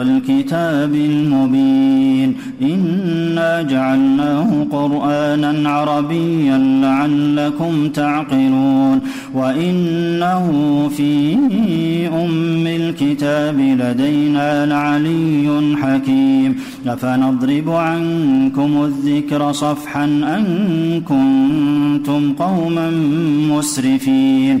[0.00, 9.00] والكتاب المبين إنا جعلناه قرآنا عربيا لعلكم تعقلون
[9.34, 10.46] وإنه
[10.96, 11.36] في
[12.08, 16.56] أم الكتاب لدينا لعلي حكيم
[16.86, 20.44] أفنضرب عنكم الذكر صفحا أن
[21.08, 22.90] كنتم قوما
[23.50, 24.60] مسرفين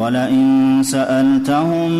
[0.00, 1.90] ولئن سألتهم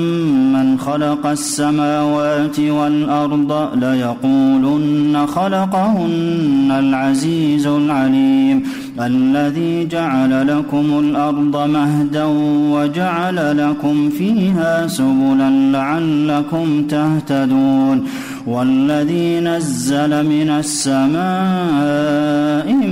[0.53, 8.63] من خلق السماوات والأرض ليقولن خلقهن العزيز العليم
[9.01, 12.25] الذي جعل لكم الأرض مهدا
[12.73, 18.05] وجعل لكم فيها سبلا لعلكم تهتدون
[18.47, 21.21] والذي نزل من السماء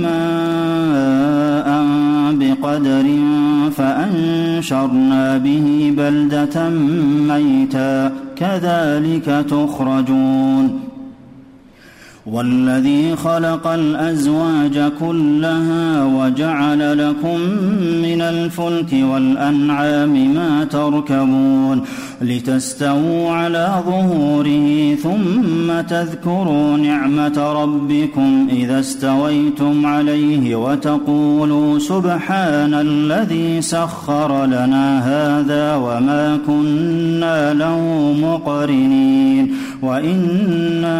[0.01, 1.69] ماء
[2.31, 3.18] بقدر
[4.59, 6.69] فأنشرنا به بلدة
[7.29, 10.79] ميتا كذلك تخرجون.
[12.25, 17.39] والذي خلق الأزواج كلها وجعل لكم
[18.01, 21.81] من الفلك والأنعام ما تركبون.
[22.21, 34.99] لتستووا على ظهوره ثم تذكروا نعمة ربكم إذا استويتم عليه وتقولوا سبحان الذي سخر لنا
[34.99, 40.99] هذا وما كنا له مقرنين وإنا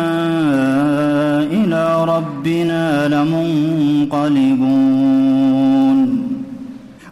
[1.44, 4.40] إلى ربنا لمنقلبون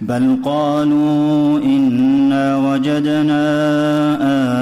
[0.00, 3.42] بل قالوا إنا وجدنا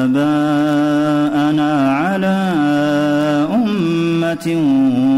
[0.04, 2.36] آباءنا على
[3.54, 4.46] أمة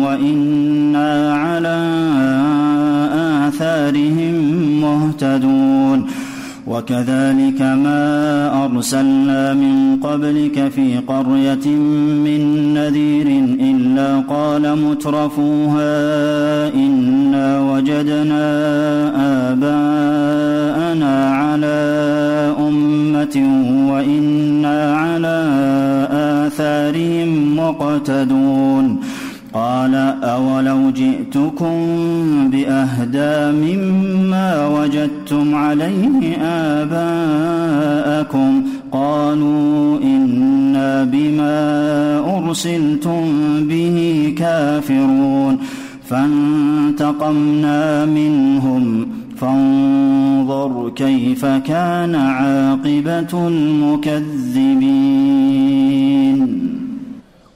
[0.04, 1.78] وإنا على
[3.48, 4.34] آثارهم
[4.80, 6.06] مهتدون
[6.66, 8.04] وكذلك ما
[8.64, 11.68] أرسلنا من قبلك في قرية
[12.24, 15.94] من نذير إلا قال مترفوها
[16.74, 18.46] إنا وجدنا
[19.50, 21.78] آباءنا على
[22.68, 23.36] أمة
[23.92, 25.38] وإنا على
[26.12, 28.98] آثارهم مقتدون.
[29.52, 31.76] قال أولو جئتكم
[32.52, 36.36] بأهدى مما وجدتم عليه
[36.82, 38.62] آباءكم
[38.92, 41.58] قالوا إنا بما
[42.38, 43.22] أرسلتم
[43.68, 45.58] به كافرون.
[46.08, 49.08] فانتقمنا منهم.
[49.40, 54.48] فانظر كيف كان عاقبة المكذبين.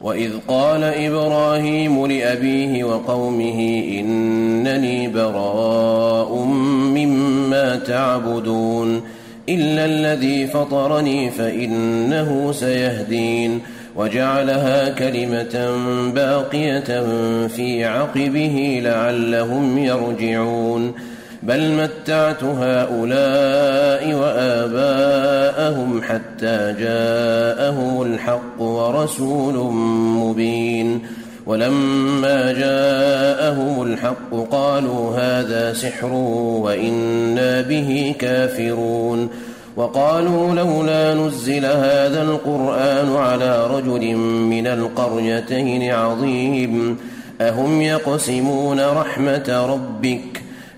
[0.00, 6.44] وإذ قال إبراهيم لأبيه وقومه إنني براء
[6.94, 9.00] مما تعبدون.
[9.54, 13.60] إلا الذي فطرني فإنه سيهدين
[13.96, 15.70] وجعلها كلمة
[16.14, 17.06] باقية
[17.46, 20.93] في عقبه لعلهم يرجعون
[21.43, 29.72] بل متعت هؤلاء وآباءهم حتى جاءهم الحق ورسول
[30.22, 31.02] مبين
[31.47, 36.12] ولما جاءهم الحق قالوا هذا سحر
[36.62, 39.29] وإنا به كافرون
[39.77, 46.99] وقالوا لولا نزل هذا القرآن على رجل من القريتين عظيم
[47.41, 50.42] أهم يقسمون رحمة ربك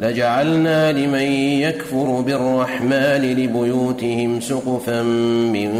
[0.00, 5.02] لجعلنا لمن يكفر بالرحمن لبيوتهم سقفا
[5.52, 5.70] من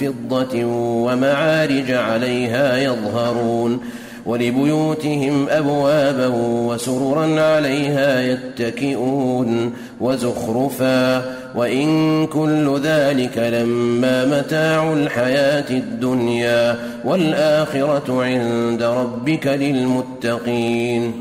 [0.00, 0.64] فضة
[1.04, 3.80] ومعارج عليها يظهرون
[4.26, 6.26] ولبيوتهم أبوابا
[6.66, 11.22] وسررا عليها يتكئون وزخرفا
[11.54, 21.12] وإن كل ذلك لما متاع الحياة الدنيا والآخرة عند ربك للمتقين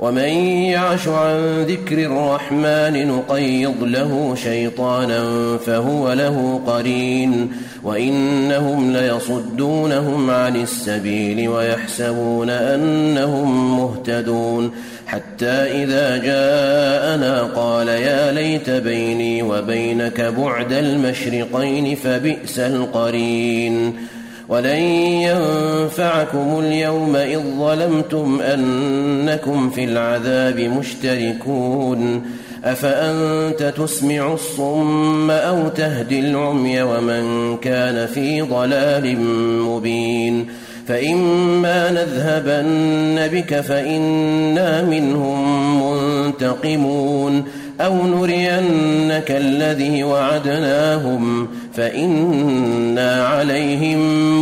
[0.00, 0.28] ومن
[0.72, 7.52] يعش عن ذكر الرحمن نقيض له شيطانا فهو له قرين
[7.84, 14.70] وإنهم ليصدونهم عن السبيل ويحسبون أنهم مهتدون
[15.06, 15.46] حتى
[15.84, 23.96] إذا جاءنا قال يا ليت بيني وبينك بعد المشرقين فبئس القرين
[24.50, 24.80] ولن
[25.22, 32.22] ينفعكم اليوم إذ ظلمتم أنكم في العذاب مشتركون
[32.64, 39.20] أفأنت تسمع الصم أو تهدي العمي ومن كان في ضلال
[39.62, 40.46] مبين
[40.88, 47.44] فإما نذهبن بك فإنا منهم منتقمون
[47.80, 54.29] أو نرينك الذي وعدناهم فإنا عليهم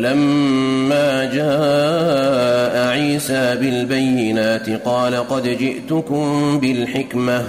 [0.00, 7.44] ولما جاء عيسى بالبينات قال قد جئتكم بالحكمة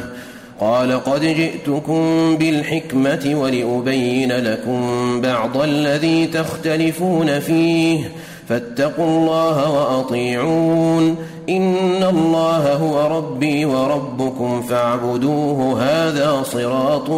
[0.59, 4.81] قال قد جئتكم بالحكمة ولأبين لكم
[5.21, 8.11] بعض الذي تختلفون فيه
[8.49, 11.15] فاتقوا الله وأطيعون
[11.49, 17.09] إن الله هو ربي وربكم فاعبدوه هذا صراط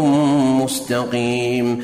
[0.61, 1.83] مستقيم.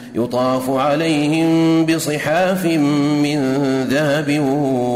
[0.15, 3.39] يطاف عليهم بصحاف من
[3.89, 4.39] ذهب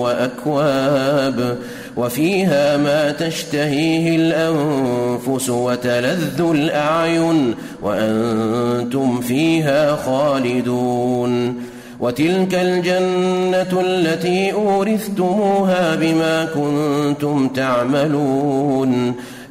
[0.02, 1.58] وأكواب
[1.98, 11.56] وفيها ما تشتهيه الأنفس وتلذ الأعين وأنتم فيها خالدون
[12.00, 19.16] وتلك الجنة التي أورثتموها بما كنتم تعملون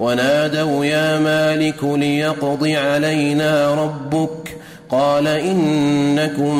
[0.00, 4.56] ونادوا يا مالك ليقض علينا ربك
[4.90, 6.56] قال إنكم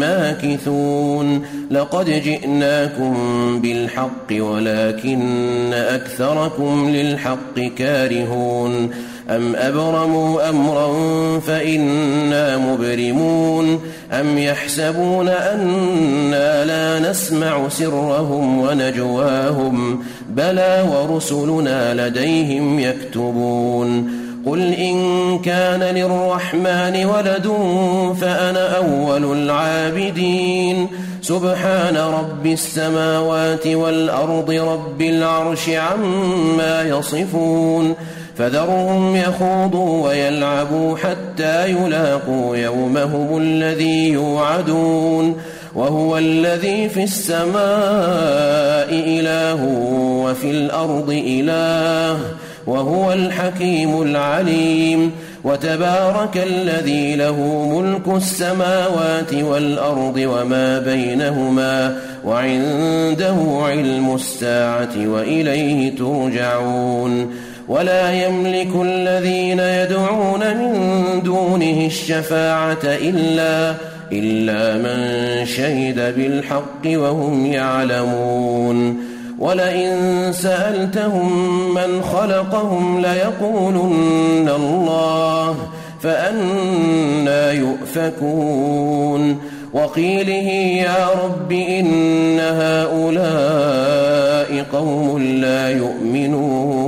[0.00, 3.14] ماكثون لقد جئناكم
[3.60, 8.90] بالحق ولكن أكثركم للحق كارهون
[9.30, 10.90] أم أبرموا أمرا
[11.40, 13.80] فإنا مبرمون
[14.12, 24.10] أم يحسبون أنا لا نسمع سرهم ونجواهم بلى ورسلنا لديهم يكتبون
[24.46, 27.52] قل إن كان للرحمن ولد
[28.20, 30.88] فأنا أول العابدين
[31.22, 37.94] سبحان رب السماوات والأرض رب العرش عما يصفون
[38.38, 45.36] فذرهم يخوضوا ويلعبوا حتى يلاقوا يومهم الذي يوعدون
[45.74, 47.58] وهو الذي في السماء
[48.90, 49.64] إله
[50.24, 52.18] وفي الأرض إله
[52.66, 55.12] وهو الحكيم العليم
[55.44, 68.68] وتبارك الذي له ملك السماوات والأرض وما بينهما وعنده علم الساعة وإليه ترجعون ولا يملك
[68.82, 70.72] الذين يدعون من
[71.22, 73.74] دونه الشفاعة إلا
[74.12, 78.96] إلا من شهد بالحق وهم يعلمون.
[79.38, 79.92] ولئن
[80.32, 81.30] سألتهم
[81.74, 85.56] من خلقهم ليقولن الله
[86.02, 89.38] فأنا يؤفكون.
[89.74, 90.48] وقيله
[90.82, 92.88] يا رب إن هؤلاء
[94.72, 96.87] قوم لا يؤمنون.